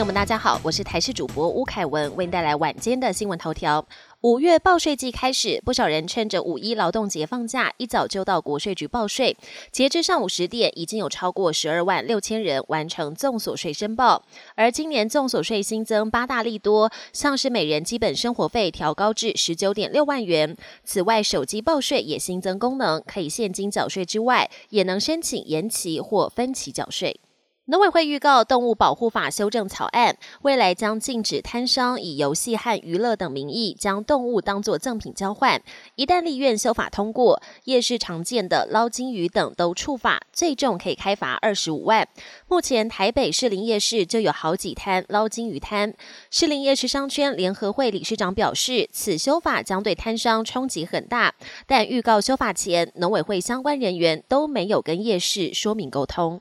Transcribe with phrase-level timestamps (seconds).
[0.00, 3.84] 朋友们，大家好，我是台视主播吴凯文，为您带来晚间的新闻头条。
[4.22, 9.36] 五月报税季开始，不少人趁着五一劳动节放假，一早就到国税局报税。
[9.70, 14.24] 截至上午十点，已经有超过十二万六千人完成综所税申报。
[14.54, 20.56] 而今年综所税新增八大利多，像是每人基本生活费调高至十九点六万元。
[20.82, 27.20] 此外，手机报税也新增功能，可以现金缴税之外，也能申请延期或分期缴税。
[27.70, 35.62] 农委会预告动物保护法修正草案，未来将禁止摊商以游戏和娱乐等名义将动物当作赠品交换。
[35.94, 42.08] 一旦立院修法通过，夜市常见的捞金鱼等都触法，最重可以开罚二十五万。
[42.48, 45.94] 目前台北市林夜市就有好几摊捞金鱼摊。
[46.28, 51.32] 市林夜市商圈联合会理事长表示，此修法将对摊商冲击很大，
[51.68, 56.40] 但预告修法前，农委会相关人员都没有跟夜市说明沟通。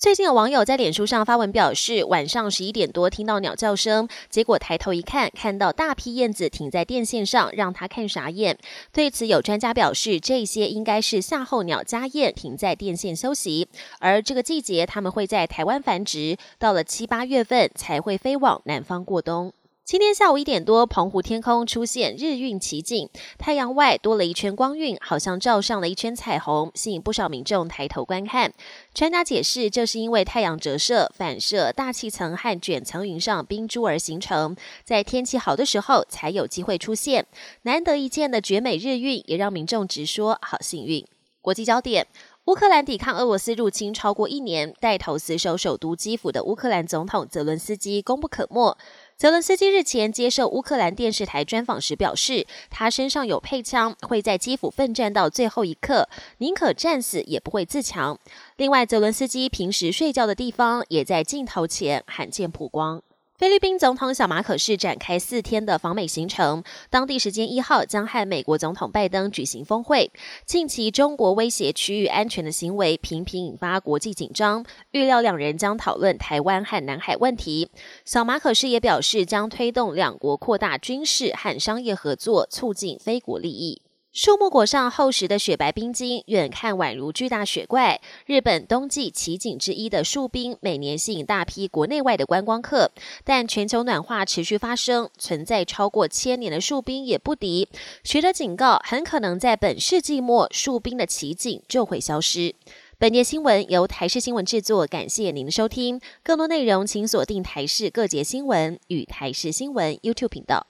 [0.00, 8.56] 最近有网友在脸书上发文表示，晚上十一点多听到鸟叫声，结果抬头一看，看到大批燕子停在电线上，让他看傻眼。
[8.94, 19.52] 对此，有专家表示，这些应该是夏候鸟家燕停在电线休息，而这个季节它们会在台湾繁殖，到了七八月份才会飞往南方过冬。
[19.90, 28.52] 今天下午一点多，澎湖天空出现日晕奇景，太阳外多了一圈光晕，好像照上了一圈彩虹，吸引不少民众抬头观看。
[28.94, 37.26] 专家解释，这是因为太阳折射反射大气层和卷层云上冰珠而形成，在天气好的时候才有机会出现。
[37.62, 41.04] 难得一见的绝美日晕，也让民众直说好幸运。
[41.42, 42.06] 国际焦点：
[42.44, 48.78] 乌克兰抵抗俄罗斯入侵超过一年，带头死守首都基辅的乌克兰总统泽伦斯基功不可没。
[49.20, 58.18] 泽伦斯基日前接受乌克兰电视台专访时表示，他身上有配枪，会在基辅奋战到最后一刻，宁可战死也不会自强。
[58.56, 63.02] 另外，泽伦斯基平时睡觉的地方也在镜头前罕见曝光。
[63.40, 70.10] 菲律宾总统小马可是展开四天的访美行程，当地时间一号将和美国总统拜登举行峰会。
[70.44, 77.70] 近期中国威胁区域安全的行为频频引发国际紧张，预料两人将讨论台湾和南海问题。
[78.04, 83.80] 小马可是也表示将推动两国扩大军事和商业合作，促进非国利益。
[84.12, 88.00] 树木裹上厚实的雪白冰晶，远看宛如巨大雪怪。
[88.26, 92.90] 日本冬季奇景之一的树冰，每年吸引大批国内外的观光客。
[93.22, 97.68] 但全球暖化持续发生，存在超过千年的树冰也不敌。
[98.02, 102.56] 学者警告，很可能在本世纪末，树冰的奇景就会消失。
[102.98, 106.00] 本节新闻由台视新闻制作，感谢您的收听。
[106.24, 110.66] 更多内容请锁定台视各节新闻与台视新闻 YouTube 频道。